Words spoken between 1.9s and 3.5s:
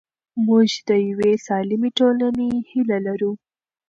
ټولنې هیله لرو.